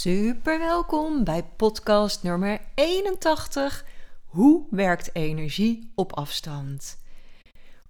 Super 0.00 0.58
welkom 0.58 1.24
bij 1.24 1.44
podcast 1.56 2.22
nummer 2.22 2.60
81. 2.74 3.84
Hoe 4.24 4.66
werkt 4.70 5.14
energie 5.14 5.92
op 5.94 6.12
afstand? 6.12 6.98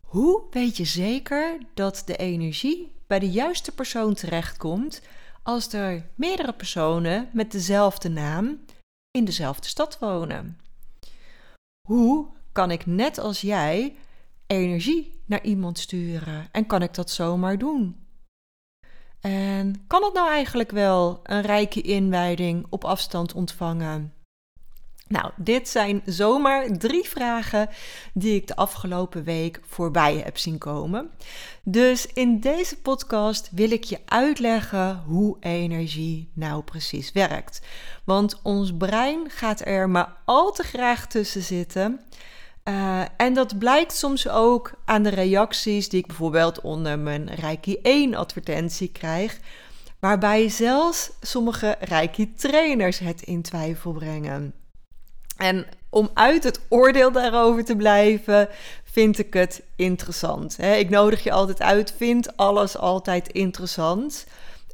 Hoe 0.00 0.42
weet 0.50 0.76
je 0.76 0.84
zeker 0.84 1.58
dat 1.74 2.02
de 2.06 2.16
energie 2.16 2.92
bij 3.06 3.18
de 3.18 3.30
juiste 3.30 3.72
persoon 3.72 4.14
terechtkomt 4.14 5.02
als 5.42 5.72
er 5.72 6.06
meerdere 6.14 6.52
personen 6.52 7.28
met 7.32 7.52
dezelfde 7.52 8.08
naam 8.08 8.60
in 9.10 9.24
dezelfde 9.24 9.68
stad 9.68 9.98
wonen? 9.98 10.58
Hoe 11.88 12.28
kan 12.52 12.70
ik 12.70 12.86
net 12.86 13.18
als 13.18 13.40
jij 13.40 13.96
energie 14.46 15.20
naar 15.26 15.44
iemand 15.44 15.78
sturen 15.78 16.48
en 16.52 16.66
kan 16.66 16.82
ik 16.82 16.94
dat 16.94 17.10
zomaar 17.10 17.58
doen? 17.58 18.08
En 19.20 19.84
kan 19.86 20.04
het 20.04 20.12
nou 20.12 20.28
eigenlijk 20.28 20.70
wel 20.70 21.20
een 21.22 21.42
rijke 21.42 21.80
inwijding 21.80 22.66
op 22.68 22.84
afstand 22.84 23.34
ontvangen? 23.34 24.12
Nou, 25.10 25.30
dit 25.36 25.68
zijn 25.68 26.02
zomaar 26.04 26.78
drie 26.78 27.08
vragen 27.08 27.68
die 28.14 28.34
ik 28.34 28.46
de 28.46 28.56
afgelopen 28.56 29.24
week 29.24 29.60
voorbij 29.66 30.16
heb 30.16 30.38
zien 30.38 30.58
komen. 30.58 31.10
Dus 31.62 32.06
in 32.06 32.40
deze 32.40 32.80
podcast 32.80 33.48
wil 33.52 33.70
ik 33.70 33.84
je 33.84 33.98
uitleggen 34.04 35.02
hoe 35.06 35.36
energie 35.40 36.30
nou 36.34 36.62
precies 36.62 37.12
werkt. 37.12 37.60
Want 38.04 38.40
ons 38.42 38.76
brein 38.76 39.30
gaat 39.30 39.66
er 39.66 39.88
maar 39.88 40.16
al 40.24 40.52
te 40.52 40.62
graag 40.62 41.06
tussen 41.06 41.42
zitten. 41.42 42.00
Uh, 42.70 43.02
en 43.16 43.34
dat 43.34 43.58
blijkt 43.58 43.92
soms 43.96 44.28
ook 44.28 44.72
aan 44.84 45.02
de 45.02 45.08
reacties 45.08 45.88
die 45.88 46.00
ik 46.00 46.06
bijvoorbeeld 46.06 46.60
onder 46.60 46.98
mijn 46.98 47.34
Reiki 47.34 47.78
1 47.82 48.14
advertentie 48.14 48.92
krijg, 48.92 49.38
waarbij 49.98 50.48
zelfs 50.48 51.10
sommige 51.20 51.76
Reiki 51.80 52.34
trainers 52.34 52.98
het 52.98 53.22
in 53.22 53.42
twijfel 53.42 53.92
brengen. 53.92 54.54
En 55.36 55.66
om 55.88 56.10
uit 56.14 56.44
het 56.44 56.60
oordeel 56.68 57.12
daarover 57.12 57.64
te 57.64 57.76
blijven, 57.76 58.48
vind 58.84 59.18
ik 59.18 59.34
het 59.34 59.62
interessant. 59.76 60.62
Ik 60.62 60.90
nodig 60.90 61.22
je 61.22 61.32
altijd 61.32 61.60
uit, 61.60 61.94
vind 61.96 62.36
alles 62.36 62.76
altijd 62.76 63.28
interessant. 63.28 64.26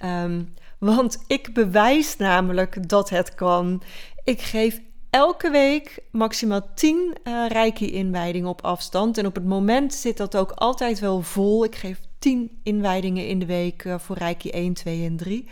Um, 0.05 0.55
want 0.79 1.25
ik 1.27 1.55
bewijs 1.55 2.17
namelijk 2.17 2.89
dat 2.89 3.11
het 3.11 3.35
kan. 3.35 3.83
Ik 4.25 4.41
geef 4.41 4.81
elke 5.17 5.51
week 5.51 5.99
maximaal 6.11 6.69
10 6.75 7.17
uh, 7.25 7.47
Reiki-inwijdingen 7.49 8.49
op 8.49 8.65
afstand. 8.65 9.19
En 9.19 9.27
op 9.27 9.35
het 9.35 9.45
moment 9.45 9.95
zit 9.95 10.17
dat 10.17 10.37
ook 10.37 10.51
altijd 10.51 10.99
wel 10.99 11.23
vol. 11.23 11.65
Ik 11.65 11.75
geef 11.75 12.01
10 12.19 12.61
inwijdingen 12.63 13.27
in 13.27 13.39
de 13.39 13.47
week 13.47 13.85
uh, 13.85 13.99
voor 13.99 14.17
Reiki 14.17 14.51
1, 14.51 14.75
2 14.75 15.05
en 15.05 15.17
3. 15.17 15.49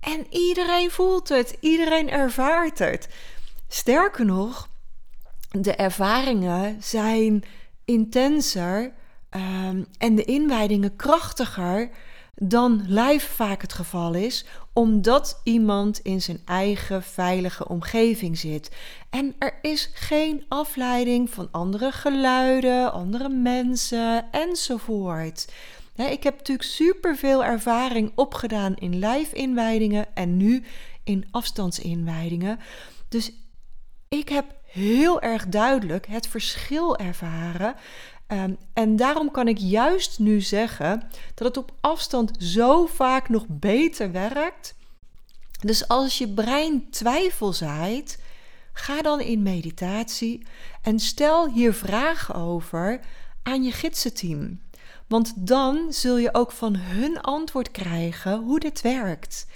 En 0.00 0.26
iedereen 0.30 0.90
voelt 0.90 1.28
het, 1.28 1.56
iedereen 1.60 2.10
ervaart 2.10 2.78
het. 2.78 3.08
Sterker 3.68 4.24
nog, 4.24 4.68
de 5.50 5.74
ervaringen 5.74 6.82
zijn 6.82 7.44
intenser 7.84 8.92
um, 9.30 9.86
en 9.98 10.14
de 10.14 10.24
inwijdingen 10.24 10.96
krachtiger 10.96 11.90
dan 12.42 12.84
live 12.86 13.32
vaak 13.34 13.62
het 13.62 13.72
geval 13.72 14.14
is, 14.14 14.44
omdat 14.72 15.40
iemand 15.44 15.98
in 15.98 16.22
zijn 16.22 16.40
eigen 16.44 17.02
veilige 17.02 17.68
omgeving 17.68 18.38
zit. 18.38 18.76
En 19.10 19.34
er 19.38 19.58
is 19.62 19.90
geen 19.94 20.44
afleiding 20.48 21.30
van 21.30 21.48
andere 21.50 21.92
geluiden, 21.92 22.92
andere 22.92 23.28
mensen 23.28 24.32
enzovoort. 24.32 25.52
ik 25.94 26.22
heb 26.22 26.36
natuurlijk 26.36 26.68
superveel 26.68 27.44
ervaring 27.44 28.12
opgedaan 28.14 28.74
in 28.74 28.98
live-inwijdingen 28.98 30.06
en 30.14 30.36
nu 30.36 30.62
in 31.04 31.26
afstandsinwijdingen. 31.30 32.58
Dus 33.08 33.32
ik 34.08 34.28
heb 34.28 34.54
heel 34.66 35.20
erg 35.20 35.46
duidelijk 35.46 36.06
het 36.06 36.26
verschil 36.26 36.96
ervaren. 36.96 37.74
Ehm, 38.26 38.54
en 38.72 38.96
daarom 38.96 39.30
kan 39.30 39.48
ik 39.48 39.58
juist 39.58 40.18
nu 40.18 40.40
zeggen 40.40 41.08
dat 41.34 41.46
het 41.46 41.56
op 41.56 41.72
afstand 41.80 42.30
zo 42.38 42.86
vaak 42.86 43.28
nog 43.28 43.44
beter 43.48 44.12
werkt. 44.12 44.74
Dus 45.60 45.88
als 45.88 46.18
je 46.18 46.28
brein 46.28 46.90
twijfel 46.90 47.52
zaait, 47.52 48.22
ga 48.72 49.02
dan 49.02 49.20
in 49.20 49.42
meditatie 49.42 50.46
en 50.82 50.98
stel 50.98 51.50
hier 51.50 51.74
vragen 51.74 52.34
over 52.34 53.00
aan 53.42 53.62
je 53.62 53.72
gidsenteam. 53.72 54.60
Want 55.06 55.46
dan 55.46 55.92
zul 55.92 56.16
je 56.16 56.34
ook 56.34 56.52
van 56.52 56.76
hun 56.76 57.20
antwoord 57.20 57.70
krijgen 57.70 58.38
hoe 58.38 58.60
dit 58.60 58.80
werkt. 58.80 59.46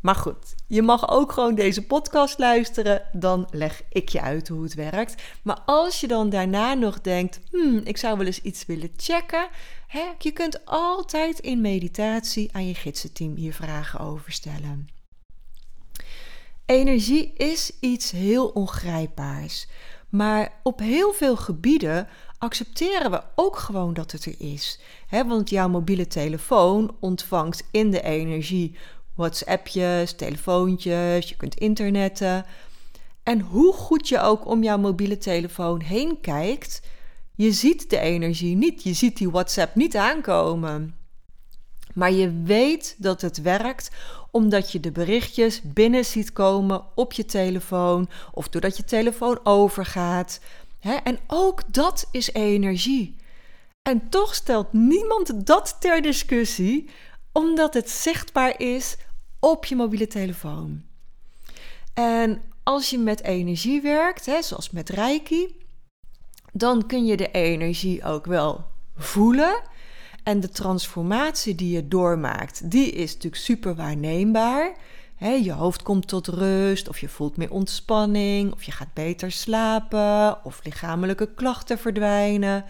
Maar 0.00 0.14
goed, 0.14 0.54
je 0.66 0.82
mag 0.82 1.10
ook 1.10 1.32
gewoon 1.32 1.54
deze 1.54 1.86
podcast 1.86 2.38
luisteren, 2.38 3.02
dan 3.12 3.48
leg 3.50 3.82
ik 3.90 4.08
je 4.08 4.20
uit 4.20 4.48
hoe 4.48 4.62
het 4.62 4.74
werkt. 4.74 5.22
Maar 5.42 5.60
als 5.66 6.00
je 6.00 6.06
dan 6.06 6.30
daarna 6.30 6.74
nog 6.74 7.00
denkt, 7.00 7.40
hmm, 7.50 7.80
ik 7.84 7.96
zou 7.96 8.18
wel 8.18 8.26
eens 8.26 8.42
iets 8.42 8.66
willen 8.66 8.90
checken, 8.96 9.48
hè, 9.86 10.04
je 10.18 10.30
kunt 10.30 10.66
altijd 10.66 11.38
in 11.38 11.60
meditatie 11.60 12.52
aan 12.52 12.66
je 12.66 12.74
gidsenteam 12.74 13.36
hier 13.36 13.54
vragen 13.54 14.00
over 14.00 14.32
stellen. 14.32 14.88
Energie 16.66 17.32
is 17.36 17.72
iets 17.80 18.10
heel 18.10 18.48
ongrijpbaars, 18.48 19.68
maar 20.08 20.52
op 20.62 20.78
heel 20.78 21.12
veel 21.12 21.36
gebieden 21.36 22.08
accepteren 22.38 23.10
we 23.10 23.22
ook 23.34 23.56
gewoon 23.56 23.94
dat 23.94 24.12
het 24.12 24.24
er 24.24 24.34
is. 24.38 24.80
want 25.10 25.50
jouw 25.50 25.68
mobiele 25.68 26.06
telefoon 26.06 26.96
ontvangt 27.00 27.68
in 27.70 27.90
de 27.90 28.02
energie 28.02 28.76
WhatsAppjes, 29.18 30.12
telefoontjes, 30.12 31.28
je 31.28 31.36
kunt 31.36 31.54
internetten. 31.54 32.44
En 33.22 33.40
hoe 33.40 33.72
goed 33.72 34.08
je 34.08 34.20
ook 34.20 34.46
om 34.46 34.62
jouw 34.62 34.78
mobiele 34.78 35.18
telefoon 35.18 35.80
heen 35.80 36.20
kijkt, 36.20 36.82
je 37.34 37.52
ziet 37.52 37.90
de 37.90 37.98
energie 37.98 38.56
niet. 38.56 38.82
Je 38.82 38.92
ziet 38.92 39.16
die 39.16 39.30
WhatsApp 39.30 39.74
niet 39.74 39.96
aankomen. 39.96 40.94
Maar 41.94 42.12
je 42.12 42.42
weet 42.44 42.94
dat 42.98 43.20
het 43.20 43.42
werkt 43.42 43.90
omdat 44.30 44.72
je 44.72 44.80
de 44.80 44.92
berichtjes 44.92 45.60
binnen 45.62 46.04
ziet 46.04 46.32
komen 46.32 46.82
op 46.94 47.12
je 47.12 47.24
telefoon 47.24 48.08
of 48.32 48.48
doordat 48.48 48.76
je 48.76 48.84
telefoon 48.84 49.40
overgaat. 49.42 50.40
En 51.04 51.18
ook 51.26 51.72
dat 51.72 52.08
is 52.10 52.32
energie. 52.32 53.16
En 53.82 54.08
toch 54.08 54.34
stelt 54.34 54.72
niemand 54.72 55.46
dat 55.46 55.76
ter 55.80 56.02
discussie, 56.02 56.90
omdat 57.32 57.74
het 57.74 57.90
zichtbaar 57.90 58.60
is 58.60 58.96
op 59.40 59.64
je 59.64 59.76
mobiele 59.76 60.06
telefoon. 60.06 60.82
En 61.94 62.42
als 62.62 62.90
je 62.90 62.98
met 62.98 63.22
energie 63.22 63.80
werkt, 63.82 64.26
hè, 64.26 64.42
zoals 64.42 64.70
met 64.70 64.88
Reiki, 64.88 65.56
dan 66.52 66.86
kun 66.86 67.06
je 67.06 67.16
de 67.16 67.30
energie 67.30 68.04
ook 68.04 68.26
wel 68.26 68.64
voelen. 68.96 69.60
En 70.22 70.40
de 70.40 70.48
transformatie 70.48 71.54
die 71.54 71.74
je 71.74 71.88
doormaakt, 71.88 72.70
die 72.70 72.90
is 72.90 73.12
natuurlijk 73.12 73.42
super 73.42 73.74
waarneembaar. 73.74 74.76
je 75.18 75.52
hoofd 75.52 75.82
komt 75.82 76.08
tot 76.08 76.26
rust, 76.26 76.88
of 76.88 76.98
je 76.98 77.08
voelt 77.08 77.36
meer 77.36 77.50
ontspanning, 77.50 78.52
of 78.52 78.62
je 78.62 78.72
gaat 78.72 78.92
beter 78.94 79.32
slapen, 79.32 80.44
of 80.44 80.60
lichamelijke 80.64 81.34
klachten 81.34 81.78
verdwijnen. 81.78 82.64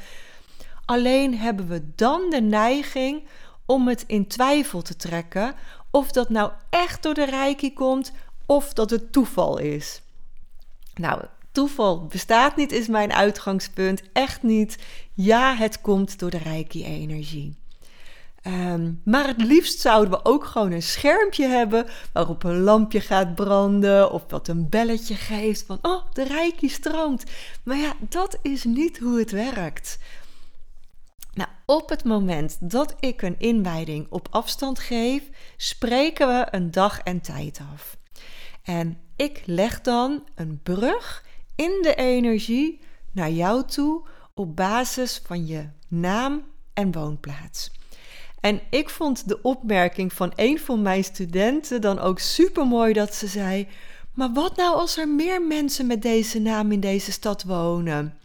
Alleen 0.85 1.39
hebben 1.39 1.69
we 1.69 1.83
dan 1.95 2.31
de 2.31 2.41
neiging 2.41 3.27
om 3.67 3.89
het 3.89 4.05
in 4.07 4.27
twijfel 4.27 4.83
te 4.83 4.97
trekken 4.97 5.55
of 5.91 6.13
dat 6.13 6.29
nou 6.29 6.51
echt 6.71 7.03
door 7.03 7.15
de 7.15 7.25
reiki 7.25 7.73
komt 7.73 8.13
of 8.47 8.73
dat 8.73 8.91
het 8.91 9.13
toeval 9.13 9.59
is. 9.59 10.03
Nou, 10.95 11.23
toeval 11.53 12.07
bestaat 12.07 12.57
niet, 12.57 12.73
is 12.73 12.87
mijn 12.87 13.13
uitgangspunt. 13.13 14.03
Echt 14.13 14.43
niet. 14.43 14.79
Ja, 15.15 15.55
het 15.55 15.81
komt 15.81 16.19
door 16.19 16.31
de 16.31 16.39
reiki-energie. 16.39 17.57
Ehm, 18.43 18.93
maar 19.05 19.27
het 19.27 19.43
liefst 19.43 19.81
zouden 19.81 20.11
we 20.11 20.25
ook 20.25 20.45
gewoon 20.45 20.73
een 20.73 20.83
schermpje 20.83 21.47
hebben 21.47 21.87
waarop 22.13 22.45
een 22.45 22.61
lampje 22.61 23.01
gaat 23.01 23.35
branden 23.35 24.13
of 24.13 24.23
wat 24.29 24.49
een 24.49 24.69
belletje 24.69 25.15
geeft 25.15 25.65
van 25.67 25.79
oh, 25.83 26.03
de 26.13 26.25
reiki 26.25 26.69
stroomt. 26.69 27.25
Maar 27.63 27.77
ja, 27.77 27.93
dat 28.01 28.39
is 28.43 28.65
niet 28.65 28.99
hoe 28.99 29.19
het 29.19 29.31
werkt. 29.31 29.99
Nou, 31.39 31.51
op 31.67 31.89
het 31.89 32.05
moment 32.05 32.71
dat 32.71 32.95
ik 33.01 33.23
een 33.23 33.39
inwijding 33.39 34.07
op 34.11 34.29
afstand 34.31 34.79
geef, 34.79 35.23
spreken 35.57 36.29
we 36.29 36.47
een 36.51 36.71
dag 36.71 37.01
en 37.01 37.21
tijd 37.21 37.61
af. 37.73 37.97
En 38.63 38.99
ik 39.17 39.43
leg 39.45 39.81
dan 39.81 40.25
een 40.35 40.61
brug 40.63 41.25
in 41.57 41.79
de 41.83 41.95
energie 41.95 42.81
naar 43.13 43.31
jou 43.31 43.65
toe 43.65 44.07
op 44.35 44.57
basis 44.57 45.23
van 45.25 45.47
je 45.47 45.69
naam 45.89 46.45
en 46.75 46.93
woonplaats. 46.93 47.71
En 48.41 48.61
ik 48.71 48.89
vond 48.89 49.29
de 49.29 49.43
opmerking 49.43 50.13
van 50.13 50.33
een 50.37 50.59
van 50.59 50.83
mijn 50.83 51.05
studenten 51.05 51.81
dan 51.81 51.99
ook 51.99 52.19
super 52.19 52.67
mooi 52.67 52.93
dat 52.93 53.15
ze 53.15 53.27
zei: 53.27 53.69
Maar 54.13 54.33
wat 54.33 54.57
nou 54.57 54.77
als 54.77 54.97
er 54.97 55.09
meer 55.09 55.43
mensen 55.43 55.87
met 55.87 56.03
deze 56.03 56.41
naam 56.41 56.73
in 56.73 56.81
deze 56.81 57.13
stad 57.13 57.43
wonen? 57.43 58.18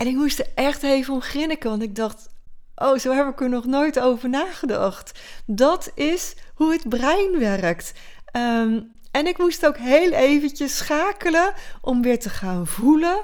En 0.00 0.06
ik 0.06 0.14
moest 0.14 0.38
er 0.38 0.46
echt 0.54 0.82
even 0.82 1.14
om 1.14 1.20
grinniken, 1.20 1.70
want 1.70 1.82
ik 1.82 1.94
dacht: 1.94 2.28
Oh, 2.74 2.98
zo 2.98 3.12
heb 3.12 3.28
ik 3.28 3.40
er 3.40 3.48
nog 3.48 3.64
nooit 3.64 4.00
over 4.00 4.28
nagedacht. 4.28 5.20
Dat 5.46 5.90
is 5.94 6.34
hoe 6.54 6.72
het 6.72 6.88
brein 6.88 7.38
werkt. 7.38 7.92
Ehm, 8.24 8.80
en 9.10 9.26
ik 9.26 9.38
moest 9.38 9.66
ook 9.66 9.76
heel 9.76 10.10
eventjes 10.10 10.76
schakelen 10.76 11.52
om 11.80 12.02
weer 12.02 12.18
te 12.18 12.30
gaan 12.30 12.66
voelen 12.66 13.20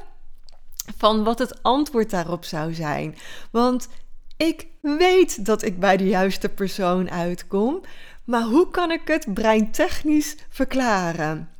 van 0.96 1.24
wat 1.24 1.38
het 1.38 1.62
antwoord 1.62 2.10
daarop 2.10 2.44
zou 2.44 2.74
zijn. 2.74 3.16
Want 3.50 3.88
ik 4.36 4.66
weet 4.80 5.44
dat 5.44 5.62
ik 5.62 5.80
bij 5.80 5.96
de 5.96 6.08
juiste 6.08 6.48
persoon 6.48 7.10
uitkom, 7.10 7.80
maar 8.24 8.42
hoe 8.42 8.70
kan 8.70 8.90
ik 8.90 9.02
het 9.04 9.34
breintechnisch 9.34 10.36
verklaren? 10.48 11.55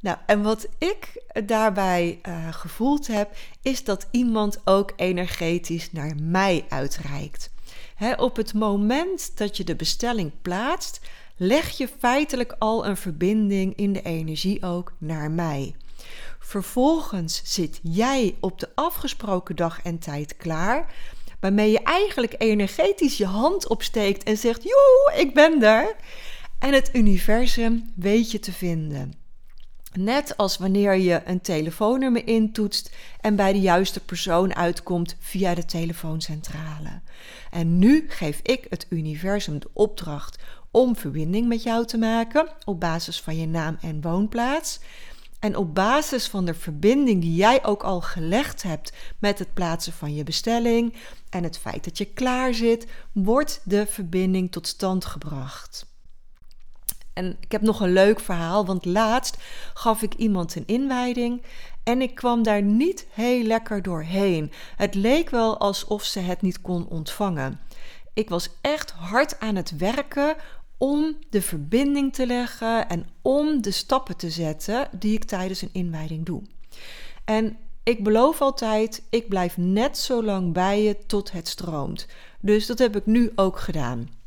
Nou, 0.00 0.16
en 0.26 0.42
wat 0.42 0.68
ik 0.78 1.22
daarbij 1.46 2.20
uh, 2.28 2.52
gevoeld 2.52 3.06
heb, 3.06 3.36
is 3.62 3.84
dat 3.84 4.06
iemand 4.10 4.60
ook 4.64 4.92
energetisch 4.96 5.92
naar 5.92 6.14
mij 6.20 6.64
uitreikt. 6.68 7.50
op 8.16 8.36
het 8.36 8.54
moment 8.54 9.36
dat 9.36 9.56
je 9.56 9.64
de 9.64 9.76
bestelling 9.76 10.32
plaatst, 10.42 11.00
leg 11.36 11.76
je 11.76 11.88
feitelijk 11.98 12.56
al 12.58 12.86
een 12.86 12.96
verbinding 12.96 13.76
in 13.76 13.92
de 13.92 14.02
energie 14.02 14.62
ook 14.62 14.92
naar 14.98 15.30
mij. 15.30 15.74
Vervolgens 16.38 17.40
zit 17.44 17.80
jij 17.82 18.36
op 18.40 18.60
de 18.60 18.68
afgesproken 18.74 19.56
dag 19.56 19.82
en 19.82 19.98
tijd 19.98 20.36
klaar, 20.36 20.92
waarmee 21.40 21.70
je 21.70 21.82
eigenlijk 21.82 22.34
energetisch 22.38 23.16
je 23.16 23.26
hand 23.26 23.68
opsteekt 23.68 24.22
en 24.22 24.36
zegt: 24.36 24.62
Joe, 24.62 25.12
ik 25.20 25.34
ben 25.34 25.62
er. 25.62 25.96
En 26.58 26.72
het 26.72 26.90
universum 26.92 27.92
weet 27.96 28.30
je 28.30 28.38
te 28.38 28.52
vinden. 28.52 29.27
Net 29.92 30.36
als 30.36 30.56
wanneer 30.56 30.94
je 30.94 31.22
een 31.24 31.40
telefoonnummer 31.40 32.26
intoetst 32.26 32.90
en 33.20 33.36
bij 33.36 33.52
de 33.52 33.60
juiste 33.60 34.00
persoon 34.00 34.54
uitkomt 34.54 35.16
via 35.18 35.54
de 35.54 35.64
telefooncentrale. 35.64 37.00
En 37.50 37.78
nu 37.78 38.04
geef 38.08 38.40
ik 38.42 38.66
het 38.70 38.86
universum 38.88 39.58
de 39.58 39.70
opdracht 39.72 40.42
om 40.70 40.96
verbinding 40.96 41.48
met 41.48 41.62
jou 41.62 41.86
te 41.86 41.98
maken 41.98 42.48
op 42.64 42.80
basis 42.80 43.20
van 43.20 43.36
je 43.36 43.46
naam 43.46 43.76
en 43.80 44.00
woonplaats. 44.00 44.80
En 45.38 45.56
op 45.56 45.74
basis 45.74 46.28
van 46.28 46.44
de 46.44 46.54
verbinding 46.54 47.20
die 47.20 47.34
jij 47.34 47.64
ook 47.64 47.82
al 47.82 48.00
gelegd 48.00 48.62
hebt 48.62 48.92
met 49.18 49.38
het 49.38 49.54
plaatsen 49.54 49.92
van 49.92 50.14
je 50.14 50.24
bestelling 50.24 50.94
en 51.30 51.42
het 51.42 51.58
feit 51.58 51.84
dat 51.84 51.98
je 51.98 52.04
klaar 52.04 52.54
zit, 52.54 52.86
wordt 53.12 53.60
de 53.64 53.86
verbinding 53.86 54.52
tot 54.52 54.66
stand 54.66 55.04
gebracht. 55.04 55.87
En 57.18 57.36
ik 57.40 57.52
heb 57.52 57.62
nog 57.62 57.80
een 57.80 57.92
leuk 57.92 58.20
verhaal, 58.20 58.66
want 58.66 58.84
laatst 58.84 59.36
gaf 59.74 60.02
ik 60.02 60.14
iemand 60.14 60.54
een 60.54 60.66
inwijding 60.66 61.42
en 61.82 62.02
ik 62.02 62.14
kwam 62.14 62.42
daar 62.42 62.62
niet 62.62 63.06
heel 63.10 63.42
lekker 63.42 63.82
doorheen. 63.82 64.52
Het 64.76 64.94
leek 64.94 65.30
wel 65.30 65.58
alsof 65.58 66.04
ze 66.04 66.20
het 66.20 66.42
niet 66.42 66.60
kon 66.60 66.88
ontvangen. 66.88 67.60
Ik 68.14 68.28
was 68.28 68.48
echt 68.60 68.90
hard 68.90 69.40
aan 69.40 69.56
het 69.56 69.76
werken 69.76 70.36
om 70.76 71.16
de 71.30 71.42
verbinding 71.42 72.14
te 72.14 72.26
leggen 72.26 72.88
en 72.88 73.06
om 73.22 73.62
de 73.62 73.70
stappen 73.70 74.16
te 74.16 74.30
zetten 74.30 74.88
die 74.92 75.14
ik 75.14 75.24
tijdens 75.24 75.62
een 75.62 75.72
inwijding 75.72 76.26
doe. 76.26 76.42
En 77.24 77.56
ik 77.82 78.04
beloof 78.04 78.40
altijd, 78.40 79.02
ik 79.10 79.28
blijf 79.28 79.56
net 79.56 79.98
zo 79.98 80.22
lang 80.22 80.52
bij 80.52 80.82
je 80.82 80.96
tot 81.06 81.32
het 81.32 81.48
stroomt. 81.48 82.06
Dus 82.40 82.66
dat 82.66 82.78
heb 82.78 82.96
ik 82.96 83.06
nu 83.06 83.32
ook 83.34 83.58
gedaan. 83.58 84.17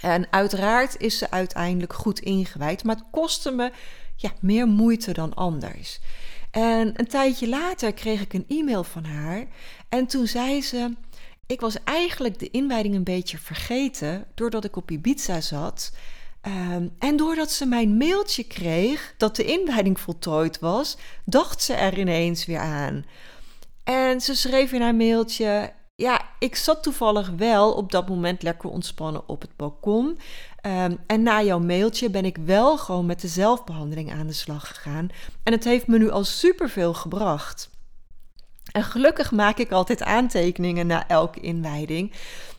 En 0.00 0.26
uiteraard 0.30 1.00
is 1.00 1.18
ze 1.18 1.30
uiteindelijk 1.30 1.92
goed 1.92 2.20
ingewijd, 2.20 2.84
maar 2.84 2.96
het 2.96 3.04
kostte 3.10 3.50
me 3.50 3.72
ja, 4.16 4.32
meer 4.40 4.66
moeite 4.66 5.12
dan 5.12 5.34
anders. 5.34 6.00
En 6.50 6.92
een 6.96 7.06
tijdje 7.06 7.48
later 7.48 7.92
kreeg 7.92 8.20
ik 8.20 8.32
een 8.32 8.44
e-mail 8.48 8.84
van 8.84 9.04
haar 9.04 9.46
en 9.88 10.06
toen 10.06 10.26
zei 10.26 10.62
ze: 10.62 10.94
Ik 11.46 11.60
was 11.60 11.76
eigenlijk 11.84 12.38
de 12.38 12.50
inwijding 12.50 12.94
een 12.94 13.04
beetje 13.04 13.38
vergeten 13.38 14.26
doordat 14.34 14.64
ik 14.64 14.76
op 14.76 14.90
Ibiza 14.90 15.40
zat. 15.40 15.92
Um, 16.46 16.94
en 16.98 17.16
doordat 17.16 17.50
ze 17.50 17.66
mijn 17.66 17.96
mailtje 17.96 18.44
kreeg 18.44 19.14
dat 19.16 19.36
de 19.36 19.44
inwijding 19.44 20.00
voltooid 20.00 20.58
was, 20.58 20.96
dacht 21.24 21.62
ze 21.62 21.74
er 21.74 21.98
ineens 21.98 22.46
weer 22.46 22.58
aan. 22.58 23.04
En 23.84 24.20
ze 24.20 24.34
schreef 24.34 24.72
in 24.72 24.80
haar 24.80 24.94
mailtje: 24.94 25.72
ja, 26.02 26.20
ik 26.38 26.56
zat 26.56 26.82
toevallig 26.82 27.30
wel 27.36 27.72
op 27.72 27.92
dat 27.92 28.08
moment 28.08 28.42
lekker 28.42 28.70
ontspannen 28.70 29.28
op 29.28 29.40
het 29.40 29.56
balkon. 29.56 30.18
Um, 30.66 30.98
en 31.06 31.22
na 31.22 31.42
jouw 31.42 31.58
mailtje 31.58 32.10
ben 32.10 32.24
ik 32.24 32.36
wel 32.36 32.78
gewoon 32.78 33.06
met 33.06 33.20
de 33.20 33.28
zelfbehandeling 33.28 34.12
aan 34.12 34.26
de 34.26 34.32
slag 34.32 34.68
gegaan. 34.68 35.08
En 35.42 35.52
het 35.52 35.64
heeft 35.64 35.86
me 35.86 35.98
nu 35.98 36.10
al 36.10 36.24
superveel 36.24 36.94
gebracht. 36.94 37.70
En 38.72 38.82
gelukkig 38.82 39.30
maak 39.30 39.58
ik 39.58 39.72
altijd 39.72 40.02
aantekeningen 40.02 40.86
na 40.86 41.08
elke 41.08 41.40
inwijding. 41.40 42.12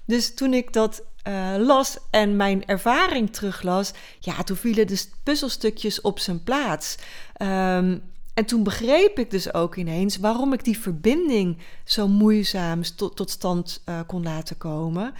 Dus 0.06 0.34
toen 0.34 0.54
ik 0.54 0.74
dat 0.74 1.04
uh, 1.28 1.56
las 1.57 1.98
en 2.10 2.36
mijn 2.36 2.66
ervaring 2.66 3.34
teruglas, 3.34 3.92
ja, 4.19 4.44
toen 4.44 4.57
vielen 4.57 4.88
de 4.88 5.06
puzzelstukjes 5.24 6.01
op 6.01 6.19
zijn 6.19 6.44
plaats. 6.44 6.98
Um, 7.42 8.12
en 8.33 8.45
toen 8.45 8.63
begreep 8.63 9.19
ik 9.19 9.31
dus 9.31 9.53
ook 9.53 9.75
ineens 9.75 10.18
waarom 10.18 10.53
ik 10.53 10.63
die 10.63 10.80
verbinding 10.80 11.57
zo 11.83 12.07
moeizaam 12.07 12.81
tot, 12.95 13.30
stand 13.30 13.83
uh, 13.85 14.00
kon 14.07 14.24
laten 14.24 14.57
komen. 14.57 15.13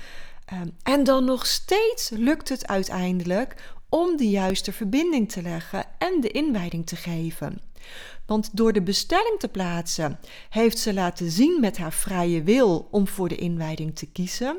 Um, 0.54 0.76
en 0.84 1.04
dan 1.04 1.26
nog 1.26 1.46
steeds 1.46 2.10
lukt 2.10 2.50
het 2.50 2.68
uiteindelijk 2.68 3.56
om 3.90 4.18
de 4.18 4.30
juiste 4.30 4.72
verbinding 4.72 5.32
te 5.32 5.42
leggen 5.42 5.86
en 5.98 6.22
de 6.22 6.32
inwijding 6.32 6.86
te 6.86 6.96
geven. 6.96 7.62
Want 8.26 8.50
door 8.58 8.74
de 8.74 8.82
bestelling 8.82 9.40
te 9.40 9.48
plaatsen 9.48 10.20
heeft 10.50 10.78
ze 10.78 10.94
laten 10.94 11.32
zien 11.32 11.60
met 11.60 11.78
haar 11.78 11.94
vrije 11.94 12.44
wil 12.44 12.88
om 12.92 13.08
voor 13.08 13.30
de 13.30 13.36
inwijding 13.36 13.96
te 13.96 14.06
kiezen. 14.06 14.58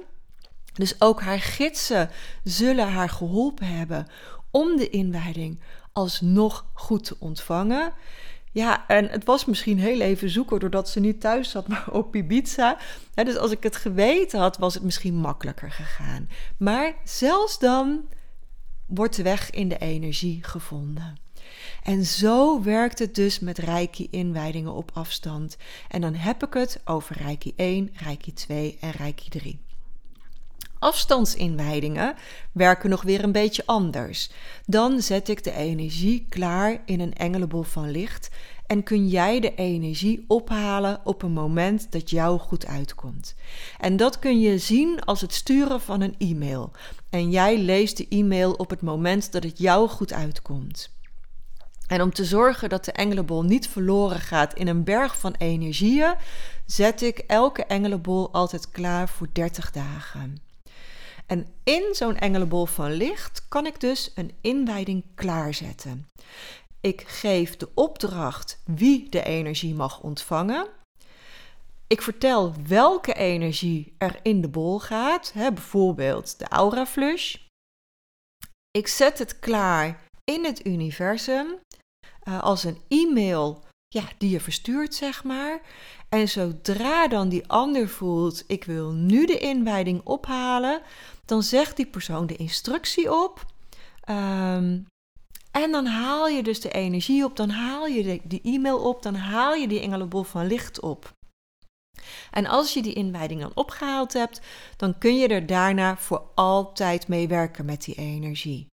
Dus 0.72 1.00
ook 1.00 1.20
haar 1.20 1.40
gidsen 1.40 2.10
zullen 2.44 2.88
haar 2.88 3.08
geholpen 3.08 3.66
hebben 3.66 4.06
om 4.50 4.76
de 4.76 4.90
inwijding 4.90 5.60
alsnog 5.92 6.66
goed 6.72 7.04
te 7.04 7.16
ontvangen. 7.18 7.92
Ja, 8.54 8.86
en 8.86 9.08
het 9.08 9.24
was 9.24 9.44
misschien 9.44 9.78
heel 9.78 10.00
even 10.00 10.30
zoeken 10.30 10.60
doordat 10.60 10.88
ze 10.88 11.00
niet 11.00 11.20
thuis 11.20 11.50
zat, 11.50 11.68
maar 11.68 11.90
op 11.90 12.16
Ibiza. 12.16 12.78
dus 13.14 13.36
als 13.36 13.50
ik 13.50 13.62
het 13.62 13.76
geweten 13.76 14.40
had, 14.40 14.56
was 14.58 14.74
het 14.74 14.82
misschien 14.82 15.14
makkelijker 15.14 15.70
gegaan. 15.70 16.28
Maar 16.56 16.94
zelfs 17.04 17.58
dan 17.58 18.08
wordt 18.86 19.16
de 19.16 19.22
weg 19.22 19.50
in 19.50 19.68
de 19.68 19.78
energie 19.78 20.44
gevonden. 20.44 21.16
En 21.82 22.04
zo 22.04 22.62
werkt 22.62 22.98
het 22.98 23.14
dus 23.14 23.40
met 23.40 23.58
Reiki-inwijdingen 23.58 24.72
op 24.72 24.90
afstand. 24.94 25.56
En 25.88 26.00
dan 26.00 26.14
heb 26.14 26.44
ik 26.44 26.54
het 26.54 26.80
over 26.84 27.16
Reiki 27.16 27.52
1, 27.56 27.90
Reiki 27.94 28.32
2 28.32 28.76
en 28.80 28.90
Reiki 28.90 29.28
3 29.28 29.63
afstandsinwijdingen 30.84 32.14
werken 32.52 32.90
nog 32.90 33.02
weer 33.02 33.24
een 33.24 33.32
beetje 33.32 33.62
anders. 33.66 34.30
Dan 34.66 35.00
zet 35.00 35.28
ik 35.28 35.44
de 35.44 35.52
energie 35.52 36.26
klaar 36.28 36.82
in 36.84 37.00
een 37.00 37.14
engelenbol 37.14 37.62
van 37.62 37.90
licht 37.90 38.30
en 38.66 38.82
kun 38.82 39.08
jij 39.08 39.40
de 39.40 39.54
energie 39.54 40.24
ophalen 40.28 41.00
op 41.04 41.22
een 41.22 41.32
moment 41.32 41.92
dat 41.92 42.10
jou 42.10 42.38
goed 42.38 42.66
uitkomt. 42.66 43.34
En 43.78 43.96
dat 43.96 44.18
kun 44.18 44.40
je 44.40 44.58
zien 44.58 45.00
als 45.04 45.20
het 45.20 45.34
sturen 45.34 45.80
van 45.80 46.00
een 46.00 46.14
e-mail. 46.18 46.70
En 47.10 47.30
jij 47.30 47.58
leest 47.58 47.96
de 47.96 48.08
e-mail 48.08 48.52
op 48.52 48.70
het 48.70 48.80
moment 48.80 49.32
dat 49.32 49.42
het 49.42 49.58
jou 49.58 49.88
goed 49.88 50.12
uitkomt. 50.12 50.90
En 51.86 52.02
om 52.02 52.12
te 52.12 52.24
zorgen 52.24 52.68
dat 52.68 52.84
de 52.84 52.92
engelenbol 52.92 53.42
niet 53.42 53.68
verloren 53.68 54.20
gaat 54.20 54.54
in 54.54 54.68
een 54.68 54.84
berg 54.84 55.18
van 55.18 55.34
energieën, 55.38 56.14
zet 56.66 57.02
ik 57.02 57.18
elke 57.18 57.64
engelenbol 57.64 58.32
altijd 58.32 58.70
klaar 58.70 59.08
voor 59.08 59.28
30 59.32 59.70
dagen. 59.70 60.52
En 61.26 61.46
in 61.64 61.94
zo'n 61.94 62.16
engelenbol 62.16 62.66
van 62.66 62.92
licht 62.92 63.48
kan 63.48 63.66
ik 63.66 63.80
dus 63.80 64.12
een 64.14 64.32
inwijding 64.40 65.04
klaarzetten. 65.14 66.08
Ik 66.80 67.00
geef 67.06 67.56
de 67.56 67.68
opdracht 67.74 68.62
wie 68.64 69.08
de 69.08 69.22
energie 69.22 69.74
mag 69.74 70.00
ontvangen. 70.00 70.66
Ik 71.86 72.02
vertel 72.02 72.54
welke 72.66 73.14
energie 73.14 73.94
er 73.98 74.18
in 74.22 74.40
de 74.40 74.48
bol 74.48 74.80
gaat, 74.80 75.32
hè, 75.32 75.52
bijvoorbeeld 75.52 76.38
de 76.38 76.48
aura 76.48 76.86
flush. 76.86 77.36
Ik 78.70 78.88
zet 78.88 79.18
het 79.18 79.38
klaar 79.38 80.06
in 80.24 80.44
het 80.44 80.66
universum 80.66 81.58
uh, 82.28 82.42
als 82.42 82.64
een 82.64 82.78
e-mail 82.88 83.64
ja, 83.88 84.04
die 84.18 84.30
je 84.30 84.40
verstuurt, 84.40 84.94
zeg 84.94 85.24
maar. 85.24 85.60
En 86.08 86.28
zodra 86.28 87.08
dan 87.08 87.28
die 87.28 87.48
ander 87.48 87.88
voelt, 87.88 88.44
ik 88.46 88.64
wil 88.64 88.90
nu 88.90 89.26
de 89.26 89.38
inwijding 89.38 90.00
ophalen, 90.04 90.82
dan 91.24 91.42
zegt 91.42 91.76
die 91.76 91.86
persoon 91.86 92.26
de 92.26 92.36
instructie 92.36 93.12
op. 93.12 93.46
Ehm, 94.00 94.78
en 95.50 95.70
dan 95.72 95.86
haal 95.86 96.28
je 96.28 96.42
dus 96.42 96.60
de 96.60 96.70
energie 96.70 97.24
op, 97.24 97.36
dan 97.36 97.50
haal 97.50 97.86
je 97.86 98.20
de, 98.24 98.40
e-mail 98.42 98.78
op, 98.78 99.02
dan 99.02 99.14
haal 99.14 99.54
je 99.54 99.68
die 99.68 99.80
engelenbol 99.80 100.22
van 100.22 100.46
licht 100.46 100.80
op. 100.80 101.12
En 102.30 102.46
als 102.46 102.74
je 102.74 102.82
die 102.82 102.92
inwijding 102.92 103.40
dan 103.40 103.50
opgehaald 103.54 104.12
hebt, 104.12 104.40
dan 104.76 104.98
kun 104.98 105.18
je 105.18 105.28
er 105.28 105.46
daarna 105.46 105.96
voor 105.96 106.22
altijd 106.34 107.08
mee 107.08 107.28
werken 107.28 107.64
met 107.64 107.84
die 107.84 107.94
energie. 107.94 108.66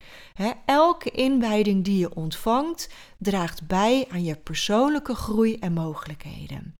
elke 0.64 1.11
inwijding 1.11 1.85
die 1.85 1.99
je 1.99 2.14
ontvangt, 2.14 2.88
draagt 3.19 3.67
bij 3.67 4.07
aan 4.11 4.25
je 4.25 4.37
persoonlijke 4.37 5.14
groei 5.14 5.57
en 5.57 5.73
mogelijkheden. 5.73 6.75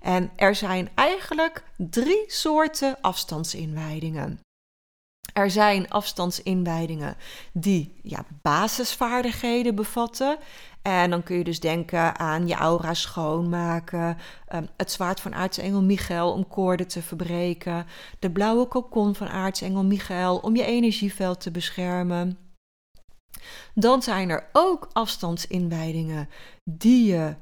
En 0.00 0.30
er 0.36 0.54
zijn 0.54 0.88
eigenlijk 0.94 1.64
drie 1.76 2.24
soorten 2.26 3.00
afstandsinwijdingen. 3.00 4.40
Er 5.38 5.50
zijn 5.50 5.90
afstandsinwijdingen 5.90 7.16
die 7.52 7.98
ja, 8.02 8.24
basisvaardigheden 8.42 9.74
bevatten. 9.74 10.38
En 10.82 11.10
dan 11.10 11.22
kun 11.22 11.36
je 11.36 11.44
dus 11.44 11.60
denken 11.60 12.18
aan 12.18 12.46
je 12.46 12.54
aura 12.54 12.94
schoonmaken, 12.94 14.16
um, 14.54 14.68
het 14.76 14.92
zwaard 14.92 15.20
van 15.20 15.34
aartsengel 15.34 15.82
Michael 15.82 16.32
om 16.32 16.48
koorden 16.48 16.88
te 16.88 17.02
verbreken, 17.02 17.86
de 18.18 18.30
blauwe 18.30 18.66
kokon 18.66 19.14
van 19.14 19.28
aartsengel 19.28 19.84
Michael 19.84 20.36
om 20.36 20.56
je 20.56 20.64
energieveld 20.64 21.40
te 21.40 21.50
beschermen. 21.50 22.38
Dan 23.74 24.02
zijn 24.02 24.28
er 24.28 24.48
ook 24.52 24.88
afstandsinwijdingen 24.92 26.28
die 26.70 27.12
je 27.12 27.34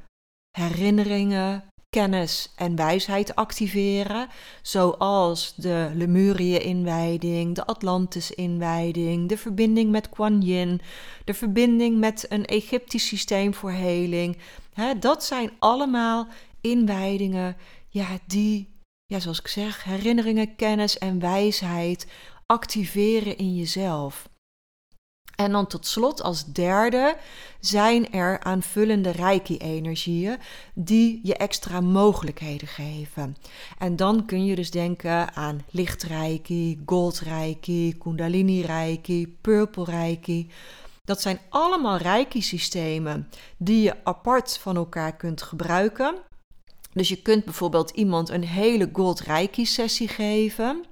herinneringen, 0.59 1.65
kennis 1.97 2.53
en 2.55 2.77
wijsheid 2.77 3.35
activeren, 3.35 4.29
zoals 4.63 5.55
de 5.55 5.91
Lemurië-inwijding, 5.95 7.55
de 7.55 7.67
Atlantis-inwijding, 7.67 9.29
de 9.29 9.37
verbinding 9.37 9.91
met 9.91 10.09
Kuan 10.09 10.41
Yin, 10.41 10.81
de 11.25 11.35
verbinding 11.35 11.99
met 11.99 12.27
een 12.29 12.45
Egyptisch 12.45 13.07
systeem 13.07 13.55
voor 13.55 13.71
heling. 13.71 14.37
dat 15.01 15.25
zijn 15.25 15.51
allemaal 15.59 16.29
inwijdingen 16.61 17.57
ja, 17.89 18.19
die, 18.27 18.69
ja, 19.07 19.21
zoals 19.21 19.41
ik 19.41 19.49
zeg, 19.49 19.85
herinneringen, 19.85 20.57
kennis 20.57 20.99
en 20.99 21.21
wijsheid 21.21 22.07
activeren 22.47 23.37
in 23.37 23.55
jezelf. 23.55 24.29
En 25.37 25.53
dan 25.53 25.67
tot 25.67 25.87
slot 25.87 26.23
als 26.23 26.45
derde 26.45 27.17
zijn 27.61 28.13
er 28.13 28.41
aanvullende 28.41 29.11
reiki-energieën 29.11 30.39
die 30.75 31.21
je 31.23 31.37
extra 31.37 31.81
mogelijkheden 31.81 32.69
geven. 32.69 33.37
En 33.79 33.97
dan 33.97 34.27
kun 34.27 34.45
je 34.45 34.55
dus 34.55 34.71
denken 34.71 35.35
aan 35.35 35.65
lichtreiki, 35.71 36.83
goldreiki, 36.87 37.99
kundalini 37.99 38.63
reiki, 38.63 39.37
purple 39.41 39.85
reiki. 39.85 40.51
Dat 41.05 41.21
zijn 41.21 41.41
allemaal 41.49 41.97
reiki-systemen 41.97 43.29
die 43.57 43.83
je 43.83 44.05
apart 44.05 44.59
van 44.59 44.77
elkaar 44.77 45.17
kunt 45.17 45.43
gebruiken. 45.43 46.15
Dus 46.93 47.09
je 47.09 47.23
kunt 47.23 47.45
bijvoorbeeld 47.45 47.91
iemand 47.91 48.29
een 48.29 48.45
hele 48.45 48.91
gold 48.93 49.21
reiki 49.21 49.67
sessie 49.67 50.09
geven, 50.09 50.85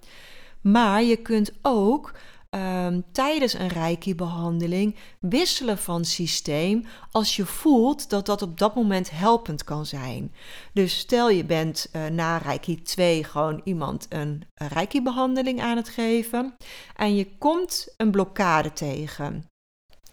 maar 0.60 1.02
je 1.02 1.16
kunt 1.16 1.52
ook 1.62 2.12
um, 2.54 3.04
tijdens 3.12 3.52
een 3.52 3.68
reiki-behandeling 3.68 4.96
wisselen 5.20 5.78
van 5.78 6.04
systeem 6.04 6.84
als 7.10 7.36
je 7.36 7.46
voelt 7.46 8.10
dat 8.10 8.26
dat 8.26 8.42
op 8.42 8.58
dat 8.58 8.74
moment 8.74 9.10
helpend 9.10 9.64
kan 9.64 9.86
zijn. 9.86 10.34
Dus 10.72 10.98
stel 10.98 11.30
je 11.30 11.44
bent 11.44 11.88
uh, 11.92 12.06
na 12.06 12.36
reiki 12.36 12.82
2 12.82 13.24
gewoon 13.24 13.60
iemand 13.64 14.06
een 14.08 14.42
reiki-behandeling 14.54 15.60
aan 15.60 15.76
het 15.76 15.88
geven 15.88 16.56
en 16.96 17.16
je 17.16 17.38
komt 17.38 17.94
een 17.96 18.10
blokkade 18.10 18.72
tegen. 18.72 19.53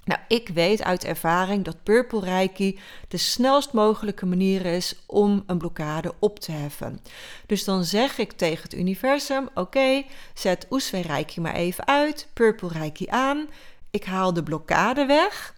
Nou, 0.04 0.20
ik 0.28 0.50
weet 0.50 0.84
uit 0.84 1.04
ervaring 1.04 1.64
dat 1.64 1.84
Purple 1.84 2.20
Reiki 2.20 2.80
de 3.08 3.18
snelst 3.18 3.74
mogelijke 3.74 4.26
manier 4.26 4.66
is 4.66 5.04
om 5.06 5.44
een 5.46 5.58
blokkade 5.58 6.14
op 6.20 6.40
te 6.40 6.52
heffen. 6.52 7.00
Dus 7.46 7.64
dan 7.64 7.84
zeg 7.84 8.18
ik 8.18 8.32
tegen 8.32 8.64
het 8.64 8.74
universum: 8.74 9.50
Oké, 9.54 10.04
zet 10.34 10.68
Oeswe 10.70 11.02
Reiki 11.02 11.42
maar 11.42 11.56
even 11.56 11.88
uit, 11.88 12.28
Purple 12.34 12.70
Reiki 12.70 13.08
aan. 13.10 13.48
Ik 13.90 14.04
haal 14.04 14.34
de 14.34 14.44
blokkade 14.44 15.06
weg. 15.06 15.56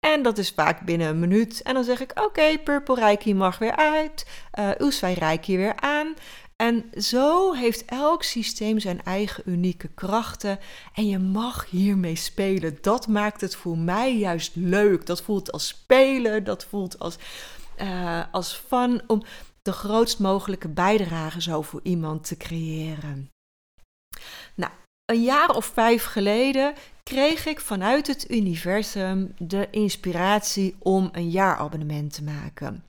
En 0.00 0.22
dat 0.22 0.38
is 0.38 0.50
vaak 0.50 0.80
binnen 0.80 1.08
een 1.08 1.18
minuut. 1.18 1.62
En 1.62 1.74
dan 1.74 1.84
zeg 1.84 2.00
ik: 2.00 2.20
Oké, 2.20 2.58
Purple 2.58 2.94
Reiki 2.94 3.34
mag 3.34 3.58
weer 3.58 3.76
uit, 3.76 4.26
uh, 4.58 4.70
Oeswe 4.78 5.12
Reiki 5.12 5.56
weer 5.56 5.76
aan. 5.80 6.14
En 6.56 6.84
zo 7.02 7.52
heeft 7.52 7.84
elk 7.84 8.22
systeem 8.22 8.78
zijn 8.78 9.02
eigen 9.02 9.42
unieke 9.46 9.88
krachten 9.88 10.58
en 10.94 11.08
je 11.08 11.18
mag 11.18 11.70
hiermee 11.70 12.16
spelen. 12.16 12.78
Dat 12.80 13.08
maakt 13.08 13.40
het 13.40 13.56
voor 13.56 13.78
mij 13.78 14.16
juist 14.16 14.52
leuk. 14.54 15.06
Dat 15.06 15.22
voelt 15.22 15.52
als 15.52 15.66
spelen, 15.66 16.44
dat 16.44 16.64
voelt 16.64 16.98
als, 16.98 17.16
uh, 17.80 18.22
als 18.32 18.52
fun 18.52 19.02
om 19.06 19.22
de 19.62 19.72
grootst 19.72 20.18
mogelijke 20.18 20.68
bijdrage 20.68 21.42
zo 21.42 21.62
voor 21.62 21.80
iemand 21.82 22.26
te 22.26 22.36
creëren. 22.36 23.30
Een 25.06 25.22
jaar 25.22 25.50
of 25.56 25.64
vijf 25.64 26.04
geleden 26.04 26.74
kreeg 27.02 27.46
ik 27.46 27.60
vanuit 27.60 28.06
het 28.06 28.30
universum 28.30 29.34
de 29.38 29.68
inspiratie 29.70 30.76
om 30.78 31.08
een 31.12 31.30
jaarabonnement 31.30 32.12
te 32.12 32.22
maken. 32.22 32.84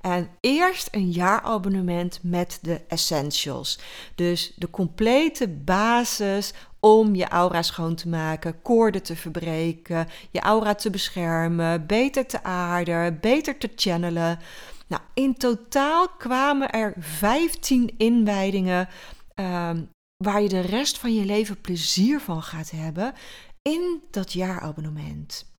En 0.00 0.28
eerst 0.40 0.88
een 0.90 1.10
jaarabonnement 1.10 2.18
met 2.22 2.58
de 2.62 2.80
essentials. 2.88 3.78
Dus 4.14 4.52
de 4.56 4.70
complete 4.70 5.48
basis 5.48 6.52
om 6.80 7.14
je 7.14 7.28
aura 7.28 7.62
schoon 7.62 7.94
te 7.94 8.08
maken, 8.08 8.62
koorden 8.62 9.02
te 9.02 9.16
verbreken, 9.16 10.08
je 10.30 10.40
aura 10.40 10.74
te 10.74 10.90
beschermen, 10.90 11.86
beter 11.86 12.26
te 12.26 12.42
aarden, 12.42 13.20
beter 13.20 13.58
te 13.58 13.70
channelen. 13.76 14.38
Nou, 14.86 15.02
in 15.14 15.34
totaal 15.34 16.08
kwamen 16.08 16.70
er 16.70 16.94
15 16.98 17.94
inwijdingen 17.96 18.88
ehm, 19.34 19.82
waar 20.16 20.42
je 20.42 20.48
de 20.48 20.60
rest 20.60 20.98
van 20.98 21.14
je 21.14 21.24
leven 21.24 21.60
plezier 21.60 22.20
van 22.20 22.42
gaat 22.42 22.70
hebben 22.70 23.14
in 23.62 24.02
dat 24.10 24.32
jaarabonnement. 24.32 25.54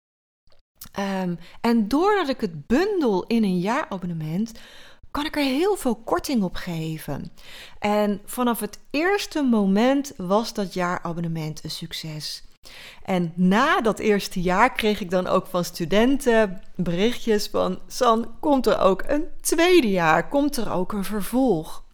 Ehm, 0.92 1.36
en 1.62 1.88
doordat 1.88 2.30
ik 2.30 2.42
het 2.42 2.68
bundel 2.68 3.24
in 3.26 3.44
een 3.44 3.60
jaarabonnement, 3.60 4.52
kan 5.12 5.26
ik 5.26 5.36
er 5.36 5.44
heel 5.44 5.76
veel 5.76 5.96
korting 5.96 6.44
op 6.44 6.56
geven. 6.56 7.32
En 7.80 8.22
vanaf 8.26 8.60
het 8.60 8.80
eerste 8.90 9.42
moment 9.42 10.14
was 10.18 10.54
dat 10.54 10.74
jaarabonnement 10.74 11.64
een 11.64 11.72
succes. 11.72 12.44
En 13.04 13.34
na 13.36 13.82
dat 13.82 14.00
eerste 14.00 14.42
jaar 14.42 14.72
kreeg 14.72 15.00
ik 15.00 15.10
dan 15.10 15.28
ook 15.28 15.46
van 15.48 15.64
studenten 15.64 16.62
berichtjes 16.76 17.48
van: 17.48 17.80
San, 17.88 18.40
komt 18.40 18.66
er 18.68 18.80
ook 18.80 19.04
een 19.08 19.26
tweede 19.42 19.90
jaar? 19.90 20.30
Komt 20.30 20.58
er 20.58 20.72
ook 20.72 20.92
een 20.92 21.04
vervolg? 21.04 21.86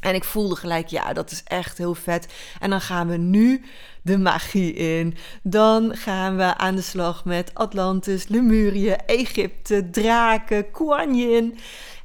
En 0.00 0.14
ik 0.14 0.24
voelde 0.24 0.56
gelijk, 0.56 0.88
ja, 0.88 1.12
dat 1.12 1.30
is 1.30 1.42
echt 1.44 1.78
heel 1.78 1.94
vet. 1.94 2.32
En 2.60 2.70
dan 2.70 2.80
gaan 2.80 3.08
we 3.08 3.16
nu 3.16 3.64
de 4.02 4.18
magie 4.18 4.72
in. 4.72 5.16
Dan 5.42 5.96
gaan 5.96 6.36
we 6.36 6.56
aan 6.56 6.74
de 6.74 6.82
slag 6.82 7.24
met 7.24 7.54
Atlantis, 7.54 8.28
Lemurië, 8.28 8.90
Egypte, 9.06 9.90
draken, 9.90 10.70
Kuan 10.70 11.14
Yin. 11.14 11.58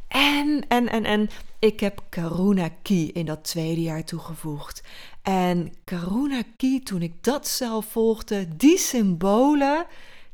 En, 0.08 0.66
en, 0.68 0.90
en, 0.90 1.06
en 1.06 1.30
ik 1.60 1.80
heb 1.80 2.04
Karuna 2.10 2.70
Ki 2.82 3.12
in 3.12 3.25
dat 3.25 3.44
tweede 3.44 3.82
jaar 3.82 4.04
toegevoegd. 4.04 4.84
En 5.22 5.74
Karuna 5.84 6.42
Ki, 6.58 6.84
toen 6.84 7.02
ik 7.02 7.24
dat 7.24 7.48
zelf 7.48 7.86
volgde, 7.86 8.48
die 8.58 8.78
symbolen, 8.78 9.86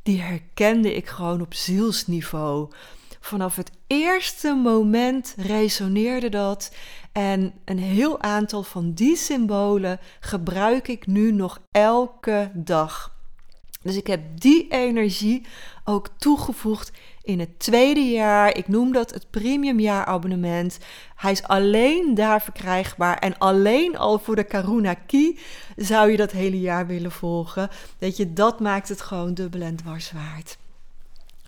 die 0.03 0.21
herkende 0.21 0.95
ik 0.95 1.07
gewoon 1.07 1.41
op 1.41 1.53
zielsniveau. 1.53 2.69
Vanaf 3.21 3.55
het 3.55 3.71
eerste 3.87 4.53
moment 4.53 5.33
resoneerde 5.37 6.29
dat. 6.29 6.71
En 7.11 7.53
een 7.65 7.79
heel 7.79 8.21
aantal 8.21 8.63
van 8.63 8.93
die 8.93 9.15
symbolen 9.15 9.99
gebruik 10.19 10.87
ik 10.87 11.07
nu 11.07 11.31
nog 11.31 11.59
elke 11.71 12.51
dag. 12.53 13.19
Dus 13.81 13.95
ik 13.95 14.07
heb 14.07 14.21
die 14.35 14.67
energie 14.67 15.45
ook 15.83 16.09
toegevoegd 16.17 16.91
in 17.23 17.39
het 17.39 17.59
tweede 17.59 18.11
jaar. 18.11 18.57
Ik 18.57 18.67
noem 18.67 18.91
dat 18.91 19.13
het 19.13 19.29
premium 19.29 19.79
jaarabonnement. 19.79 20.77
Hij 21.15 21.31
is 21.31 21.43
alleen 21.43 22.15
daar 22.15 22.41
verkrijgbaar 22.41 23.17
en 23.17 23.37
alleen 23.37 23.97
al 23.97 24.19
voor 24.19 24.35
de 24.35 24.43
Karuna 24.43 24.93
Key 24.93 25.37
zou 25.75 26.11
je 26.11 26.17
dat 26.17 26.31
hele 26.31 26.59
jaar 26.59 26.87
willen 26.87 27.11
volgen. 27.11 27.69
Weet 27.97 28.17
je, 28.17 28.33
dat 28.33 28.59
maakt 28.59 28.89
het 28.89 29.01
gewoon 29.01 29.33
dubbel 29.33 29.61
en 29.61 29.75
dwars 29.75 30.11
waard. 30.11 30.57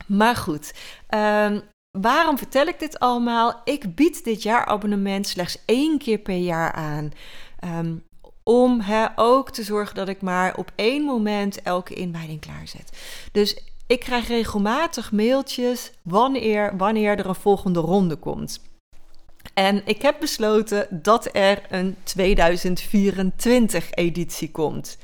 Maar 0.06 0.36
goed, 0.36 0.74
um, 1.10 1.64
Waarom 2.00 2.38
vertel 2.38 2.68
ik 2.68 2.80
dit 2.80 3.00
allemaal? 3.00 3.62
Ik 3.64 3.96
bied 3.96 4.24
dit 4.24 4.44
jaarabonnement 4.44 5.28
slechts 5.28 5.58
één 5.66 5.98
keer 5.98 6.18
per 6.18 6.36
jaar 6.36 6.72
aan. 6.72 7.12
Ehm, 7.60 7.96
om 8.44 8.84
ook 9.16 9.52
te 9.52 9.64
zorgen 9.64 9.96
dat 9.96 10.08
ik 10.08 10.22
maar 10.22 10.58
op 10.58 10.72
één 10.76 11.04
moment 11.04 11.62
elke 11.62 11.94
inwijding 11.94 12.40
klaarzet. 12.40 12.98
Dus 13.32 13.64
ik 13.88 14.00
krijg 14.00 14.28
regelmatig 14.28 15.12
mailtjes 15.12 15.92
wanneer, 16.02 16.78
wanneer 16.78 17.18
er 17.18 17.26
een 17.26 17.36
volgende 17.36 17.80
ronde 17.80 18.16
komt. 18.16 18.62
En 19.54 19.82
ik 19.86 20.02
heb 20.02 20.20
besloten 20.20 20.88
dat 20.90 21.30
er 21.32 21.62
een 21.70 21.96
2024 22.04 23.92
editie 23.92 24.52
komt. 24.52 24.98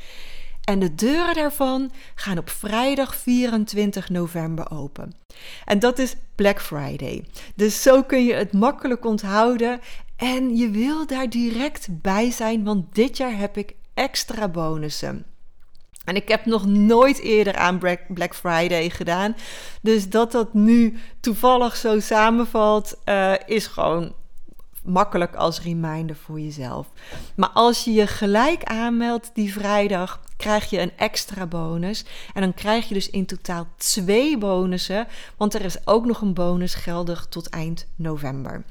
En 0.70 0.80
de 0.80 0.96
deuren 0.96 1.36
daarvan 1.36 1.92
gaan 2.16 2.38
op 2.38 2.50
vrijdag 2.50 3.16
24 3.16 4.10
november 4.10 4.72
open. 4.72 5.16
En 5.66 5.80
dat 5.80 6.00
is 6.00 6.16
Black 6.36 6.62
Friday. 6.62 7.26
Dus 7.56 7.82
zo 7.82 8.04
kun 8.04 8.26
je 8.26 8.34
het 8.34 8.54
makkelijk 8.54 9.06
onthouden. 9.06 9.80
En 10.16 10.58
je 10.58 10.70
wil 10.70 11.08
daar 11.08 11.30
direct 11.30 11.88
bij 11.90 12.32
zijn, 12.32 12.64
want 12.64 12.96
dit 12.96 13.18
jaar 13.18 13.38
heb 13.38 13.58
ik 13.58 13.76
extra 13.94 14.48
bonussen. 14.48 15.26
En 16.06 16.16
ik 16.16 16.28
heb 16.28 16.46
nog 16.46 16.66
nooit 16.66 17.20
eerder 17.20 17.56
aan 17.56 17.80
Black 18.08 18.36
Friday 18.36 18.90
gedaan. 18.90 19.36
Dus 19.82 20.10
dat 20.10 20.32
dat 20.32 20.54
nu 20.54 20.98
toevallig 21.20 21.76
zo 21.76 22.00
samenvalt, 22.00 22.98
uh, 23.06 23.34
is 23.46 23.68
gewoon 23.68 24.14
makkelijk 24.84 25.36
als 25.36 25.62
reminder 25.62 26.16
voor 26.16 26.40
jezelf. 26.40 26.88
Maar 27.36 27.50
als 27.50 27.84
je 27.84 27.94
je 27.94 28.08
gelijk 28.08 28.64
aanmeldt 28.64 29.32
die 29.34 29.54
vrijdag, 29.54 30.20
krijg 30.40 30.70
je 30.70 30.80
een 30.80 30.98
extra 30.98 31.46
bonus. 31.46 32.06
En 32.34 32.42
dan 32.42 32.54
krijg 32.54 32.88
je 32.88 32.94
dus 32.94 33.10
in 33.10 33.26
totaal 33.26 33.68
twee 33.78 34.38
bonussen, 34.38 35.08
want 35.38 35.54
er 35.54 35.66
is 35.66 35.88
ook 35.88 36.06
nog 36.06 36.22
een 36.22 36.34
bonus 36.34 36.74
geldig 36.74 37.26
tot 37.30 37.50
eind 37.50 37.88
november. 37.96 38.64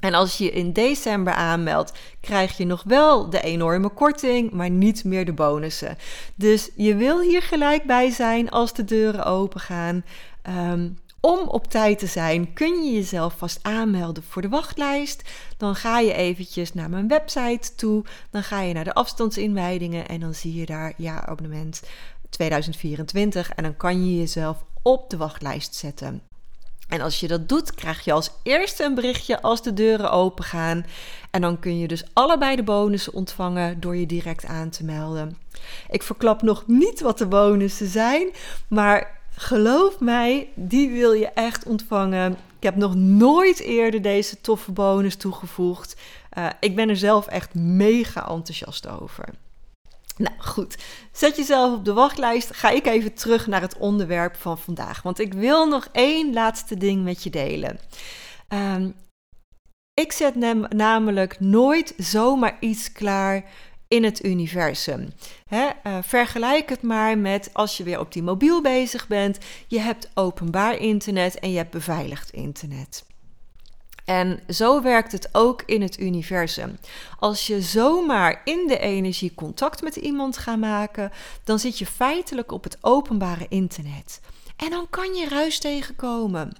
En 0.00 0.14
als 0.14 0.38
je 0.38 0.50
in 0.50 0.72
december 0.72 1.32
aanmeldt, 1.32 1.92
krijg 2.20 2.56
je 2.56 2.66
nog 2.66 2.82
wel 2.86 3.30
de 3.30 3.40
enorme 3.40 3.88
korting, 3.88 4.50
maar 4.50 4.70
niet 4.70 5.04
meer 5.04 5.24
de 5.24 5.32
bonussen. 5.32 5.98
Dus 6.34 6.70
je 6.76 6.94
wil 6.94 7.20
hier 7.20 7.42
gelijk 7.42 7.84
bij 7.84 8.10
zijn 8.10 8.50
als 8.50 8.74
de 8.74 8.84
deuren 8.84 9.24
open 9.24 9.60
gaan. 9.60 10.04
Ehm, 10.42 10.88
om 11.24 11.48
op 11.48 11.66
tijd 11.66 11.98
te 11.98 12.06
zijn, 12.06 12.52
kun 12.52 12.84
je 12.84 12.92
jezelf 12.92 13.34
vast 13.36 13.58
aanmelden 13.62 14.22
voor 14.22 14.42
de 14.42 14.48
wachtlijst. 14.48 15.22
Dan 15.56 15.74
ga 15.74 15.98
je 15.98 16.12
eventjes 16.12 16.74
naar 16.74 16.90
mijn 16.90 17.08
website 17.08 17.74
toe. 17.74 18.04
Dan 18.30 18.42
ga 18.42 18.60
je 18.60 18.74
naar 18.74 18.84
de 18.84 18.94
afstandsinwijdingen 18.94 20.08
en 20.08 20.20
dan 20.20 20.34
zie 20.34 20.54
je 20.54 20.66
daar 20.66 20.92
ja, 20.96 21.26
abonnement 21.26 21.82
2024. 22.30 23.52
En 23.52 23.62
dan 23.62 23.76
kan 23.76 24.06
je 24.06 24.18
jezelf 24.18 24.64
op 24.82 25.10
de 25.10 25.16
wachtlijst 25.16 25.74
zetten. 25.74 26.22
En 26.88 27.00
als 27.00 27.20
je 27.20 27.28
dat 27.28 27.48
doet, 27.48 27.74
krijg 27.74 28.04
je 28.04 28.12
als 28.12 28.30
eerste 28.42 28.84
een 28.84 28.94
berichtje 28.94 29.42
als 29.42 29.62
de 29.62 29.74
deuren 29.74 30.10
open 30.10 30.44
gaan. 30.44 30.86
En 31.30 31.40
dan 31.40 31.58
kun 31.58 31.78
je 31.78 31.88
dus 31.88 32.04
allebei 32.12 32.56
de 32.56 32.62
bonussen 32.62 33.12
ontvangen 33.12 33.80
door 33.80 33.96
je 33.96 34.06
direct 34.06 34.44
aan 34.44 34.70
te 34.70 34.84
melden. 34.84 35.36
Ik 35.90 36.02
verklap 36.02 36.42
nog 36.42 36.66
niet 36.66 37.00
wat 37.00 37.18
de 37.18 37.26
bonussen 37.26 37.88
zijn, 37.88 38.30
maar 38.68 39.20
geloof 39.36 40.00
mij, 40.00 40.48
die 40.54 40.90
wil 40.90 41.12
je 41.12 41.28
echt 41.28 41.64
ontvangen. 41.64 42.32
Ik 42.32 42.62
heb 42.62 42.76
nog 42.76 42.94
nooit 42.94 43.60
eerder 43.60 44.02
deze 44.02 44.40
toffe 44.40 44.72
bonus 44.72 45.16
toegevoegd. 45.16 46.00
Uh, 46.38 46.48
ik 46.60 46.76
ben 46.76 46.88
er 46.88 46.96
zelf 46.96 47.26
echt 47.26 47.54
mega 47.54 48.28
enthousiast 48.28 48.88
over. 48.88 49.28
Nou 50.16 50.34
goed, 50.38 50.76
zet 51.12 51.36
jezelf 51.36 51.74
op 51.74 51.84
de 51.84 51.92
wachtlijst. 51.92 52.56
Ga 52.56 52.70
ik 52.70 52.86
even 52.86 53.14
terug 53.14 53.46
naar 53.46 53.60
het 53.60 53.76
onderwerp 53.78 54.36
van 54.36 54.58
vandaag. 54.58 55.02
Want 55.02 55.18
ik 55.18 55.32
wil 55.32 55.68
nog 55.68 55.88
één 55.92 56.32
laatste 56.32 56.76
ding 56.76 57.04
met 57.04 57.22
je 57.22 57.30
delen. 57.30 57.78
Um, 58.48 58.94
ik 59.94 60.12
zet 60.12 60.34
namelijk 60.68 61.40
nooit 61.40 61.94
zomaar 61.96 62.56
iets 62.60 62.92
klaar 62.92 63.44
in 63.92 64.04
het 64.04 64.24
universum. 64.24 65.12
Uh, 65.50 65.68
vergelijk 66.02 66.68
het 66.68 66.82
maar 66.82 67.18
met 67.18 67.50
als 67.52 67.76
je 67.76 67.84
weer 67.84 67.98
op 67.98 68.12
die 68.12 68.22
mobiel 68.22 68.62
bezig 68.62 69.06
bent. 69.06 69.38
Je 69.66 69.80
hebt 69.80 70.10
openbaar 70.14 70.76
internet 70.76 71.38
en 71.38 71.50
je 71.50 71.56
hebt 71.56 71.70
beveiligd 71.70 72.30
internet. 72.30 73.04
En 74.04 74.40
zo 74.48 74.82
werkt 74.82 75.12
het 75.12 75.28
ook 75.32 75.62
in 75.66 75.82
het 75.82 76.00
universum. 76.00 76.78
Als 77.18 77.46
je 77.46 77.60
zomaar 77.60 78.40
in 78.44 78.66
de 78.66 78.78
energie 78.78 79.34
contact 79.34 79.82
met 79.82 79.96
iemand 79.96 80.36
gaat 80.36 80.58
maken, 80.58 81.12
dan 81.44 81.58
zit 81.58 81.78
je 81.78 81.86
feitelijk 81.86 82.52
op 82.52 82.64
het 82.64 82.78
openbare 82.80 83.46
internet. 83.48 84.20
En 84.56 84.70
dan 84.70 84.86
kan 84.90 85.14
je 85.14 85.28
ruis 85.28 85.58
tegenkomen. 85.58 86.52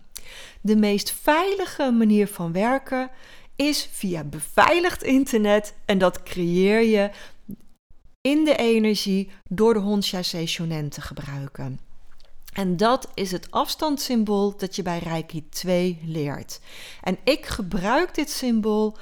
De 0.61 0.77
meest 0.77 1.13
veilige 1.23 1.91
manier 1.91 2.29
van 2.29 2.53
werken 2.53 3.11
is 3.69 3.89
via 3.93 4.25
beveiligd 4.25 5.03
internet 5.03 5.75
en 5.85 5.99
dat 5.99 6.23
creëer 6.23 6.83
je 6.83 7.11
in 8.21 8.45
de 8.45 8.57
energie 8.57 9.31
door 9.49 9.75
de 9.75 9.81
Honsha 9.81 10.23
te 10.23 11.01
gebruiken. 11.01 11.81
En 12.53 12.77
dat 12.77 13.09
is 13.15 13.31
het 13.31 13.51
afstandssymbool 13.51 14.57
dat 14.57 14.77
je 14.77 14.83
bij 14.83 14.99
Reiki 14.99 15.49
2 15.49 15.99
leert. 16.05 16.61
En 17.03 17.19
ik 17.25 17.47
gebruik 17.47 18.15
dit 18.15 18.31
symbool 18.31 18.97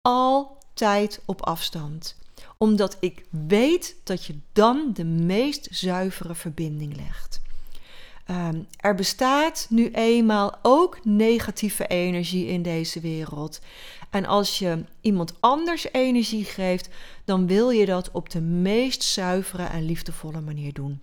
altijd 0.00 1.20
op 1.24 1.42
afstand, 1.42 2.16
omdat 2.58 2.96
ik 3.00 3.24
weet 3.30 3.96
dat 4.04 4.24
je 4.24 4.38
dan 4.52 4.90
de 4.92 5.04
meest 5.04 5.68
zuivere 5.70 6.34
verbinding 6.34 6.96
legt. 6.96 7.40
Um, 8.30 8.66
er 8.76 8.94
bestaat 8.94 9.66
nu 9.70 9.90
eenmaal 9.90 10.58
ook 10.62 11.04
negatieve 11.04 11.86
energie 11.86 12.46
in 12.46 12.62
deze 12.62 13.00
wereld. 13.00 13.60
En 14.10 14.26
als 14.26 14.58
je 14.58 14.84
iemand 15.00 15.34
anders 15.40 15.92
energie 15.92 16.44
geeft, 16.44 16.88
dan 17.24 17.46
wil 17.46 17.70
je 17.70 17.86
dat 17.86 18.10
op 18.10 18.30
de 18.30 18.40
meest 18.40 19.02
zuivere 19.02 19.62
en 19.62 19.84
liefdevolle 19.84 20.40
manier 20.40 20.72
doen. 20.72 21.00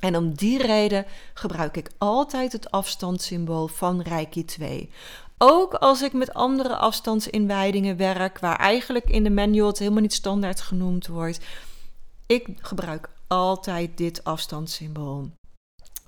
En 0.00 0.16
om 0.16 0.34
die 0.34 0.62
reden 0.62 1.04
gebruik 1.34 1.76
ik 1.76 1.90
altijd 1.98 2.52
het 2.52 2.70
afstandssymbool 2.70 3.66
van 3.66 4.00
Reiki 4.00 4.44
2. 4.44 4.90
Ook 5.38 5.74
als 5.74 6.02
ik 6.02 6.12
met 6.12 6.34
andere 6.34 6.76
afstandsinwijdingen 6.76 7.96
werk, 7.96 8.38
waar 8.38 8.56
eigenlijk 8.56 9.10
in 9.10 9.22
de 9.22 9.30
manual 9.30 9.66
het 9.66 9.78
helemaal 9.78 10.02
niet 10.02 10.14
standaard 10.14 10.60
genoemd 10.60 11.06
wordt. 11.06 11.40
Ik 12.26 12.48
gebruik 12.60 13.10
altijd 13.26 13.96
dit 13.96 14.24
afstandssymbool. 14.24 15.30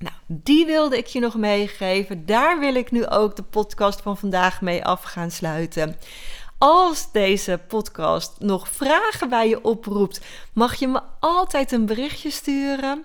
Nou, 0.00 0.14
die 0.26 0.66
wilde 0.66 0.98
ik 0.98 1.06
je 1.06 1.20
nog 1.20 1.34
meegeven. 1.34 2.26
Daar 2.26 2.58
wil 2.58 2.74
ik 2.74 2.90
nu 2.90 3.06
ook 3.06 3.36
de 3.36 3.42
podcast 3.42 4.00
van 4.00 4.16
vandaag 4.16 4.60
mee 4.60 4.84
af 4.84 5.02
gaan 5.02 5.30
sluiten. 5.30 5.96
Als 6.58 7.12
deze 7.12 7.60
podcast 7.68 8.32
nog 8.38 8.68
vragen 8.68 9.28
bij 9.28 9.48
je 9.48 9.64
oproept, 9.64 10.20
mag 10.52 10.74
je 10.74 10.88
me 10.88 11.00
altijd 11.20 11.72
een 11.72 11.86
berichtje 11.86 12.30
sturen. 12.30 13.04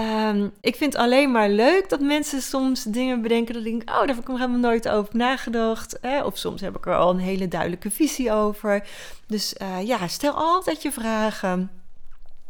Um, 0.00 0.52
ik 0.60 0.76
vind 0.76 0.96
alleen 0.96 1.30
maar 1.30 1.48
leuk 1.48 1.88
dat 1.88 2.00
mensen 2.00 2.42
soms 2.42 2.82
dingen 2.82 3.22
bedenken 3.22 3.54
dat 3.54 3.64
ik 3.64 3.70
denk, 3.70 3.90
oh, 3.90 3.98
daar 3.98 4.06
heb 4.06 4.18
ik 4.18 4.28
nog 4.28 4.38
helemaal 4.38 4.70
nooit 4.70 4.88
over 4.88 5.16
nagedacht. 5.16 5.98
Of 6.24 6.38
soms 6.38 6.60
heb 6.60 6.76
ik 6.76 6.86
er 6.86 6.96
al 6.96 7.10
een 7.10 7.18
hele 7.18 7.48
duidelijke 7.48 7.90
visie 7.90 8.32
over. 8.32 8.88
Dus 9.26 9.54
uh, 9.62 9.86
ja, 9.86 10.08
stel 10.08 10.32
altijd 10.32 10.82
je 10.82 10.92
vragen. 10.92 11.70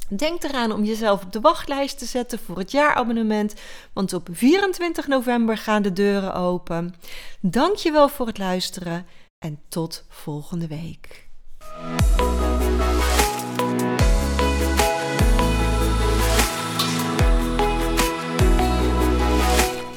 Denk 0.08 0.42
eraan 0.42 0.72
om 0.72 0.84
jezelf 0.84 1.22
op 1.22 1.32
de 1.32 1.40
wachtlijst 1.40 1.98
te 1.98 2.04
zetten 2.04 2.38
voor 2.38 2.58
het 2.58 2.70
jaarabonnement, 2.70 3.54
want 3.92 4.12
op 4.12 4.28
24 4.32 5.06
november 5.06 5.56
gaan 5.56 5.82
de 5.82 5.92
deuren 5.92 6.34
open. 6.34 6.94
Dankjewel 7.40 8.08
voor 8.08 8.26
het 8.26 8.38
luisteren 8.38 9.06
en 9.38 9.58
tot 9.68 10.04
volgende 10.08 10.66
week. 10.66 11.28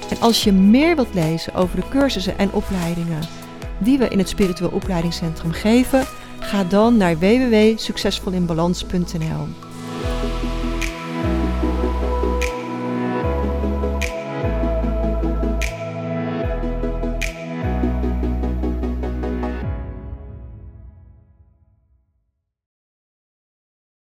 En 0.09 0.19
als 0.19 0.43
je 0.43 0.51
meer 0.51 0.95
wilt 0.95 1.13
lezen 1.13 1.53
over 1.53 1.75
de 1.75 1.89
cursussen 1.89 2.37
en 2.37 2.51
opleidingen 2.51 3.21
die 3.77 3.97
we 3.97 4.07
in 4.07 4.17
het 4.17 4.29
Spiritueel 4.29 4.69
Opleidingscentrum 4.69 5.51
geven, 5.51 6.05
ga 6.39 6.63
dan 6.63 6.97
naar 6.97 7.19
www.succesvolinbalans.nl. 7.19 9.68